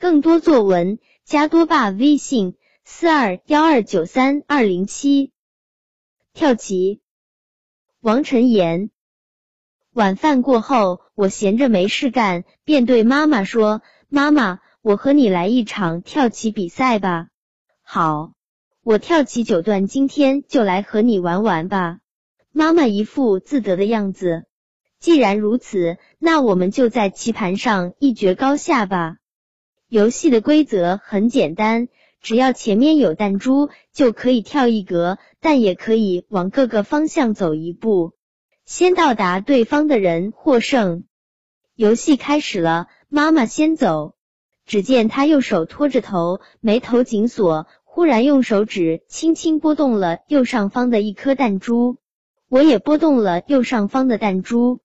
[0.00, 2.54] 更多作文加多爸微信
[2.86, 5.30] 四二幺二九三二零七。
[6.32, 7.02] 跳棋，
[8.00, 8.88] 王晨言。
[9.92, 17.28] 晚饭过后，我闲着没事干，便对妈妈说：“妈妈，我和你来一场跳棋比赛吧。”
[17.84, 18.32] 好，
[18.82, 21.98] 我跳棋九段，今天就来和你玩玩吧。
[22.52, 24.46] 妈妈一副自得的样子。
[24.98, 29.18] 既然如此，那我们就在棋盘上一决高下吧。
[29.90, 31.88] 游戏的规则很简单，
[32.20, 38.12] 只要前面有弹珠，就可以跳一格，但也可以往各个方向走一步。
[38.64, 41.02] 先到达对方的人获胜。
[41.74, 44.14] 游戏开始了，妈妈先走。
[44.64, 51.96] 只见她右手托着头，眉头紧锁，忽然用手指轻轻拨动了右上方的一颗弹珠。
[52.48, 54.78] 我也拨动了右上方的弹珠。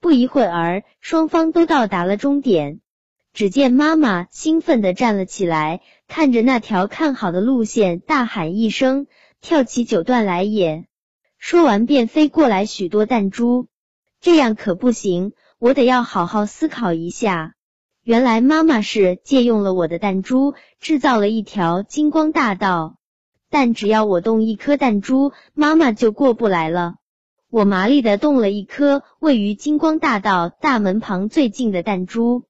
[0.00, 2.80] 不一会儿，双方都到达了终点。
[3.36, 9.08] 只见妈妈兴奋地站了起来，看着那条看好的路线，大喊一声
[9.42, 10.86] ：“跳起九段来也！”
[11.36, 13.66] 说完，便飞过来许多弹珠，
[14.22, 17.52] 这样可不行，我得要好好思考一下。
[18.02, 22.96] 原来妈妈是借用了我的弹珠，制造了一条金光大道。
[23.50, 26.94] 但只要我动一颗弹珠，妈妈就过不来了。
[27.50, 32.44] 我麻利的动了一颗位于金光大道大门旁最近的弹珠，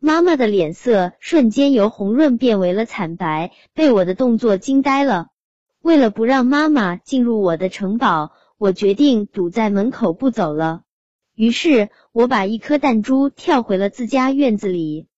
[0.00, 5.26] 妈妈的脸色瞬间由红润变为了惨白，被我的动作惊呆了。
[5.82, 10.82] 为了不让妈妈进入我的城堡，我决定堵在门口不走了。
[11.34, 15.08] 于是，我把一颗弹珠跳回了自家院子里。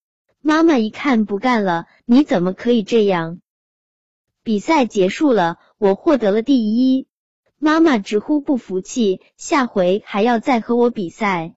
[0.40, 3.40] 妈妈一看不干了：“你怎么可以这样？”
[4.42, 7.06] 比赛结束了，我获得了第一。
[7.58, 11.54] 妈妈直呼不服气，下回还要再和我比赛。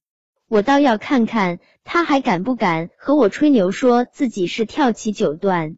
[0.54, 5.78] 我倒要看看他还敢不敢和我吹牛，说自己是跳棋九段。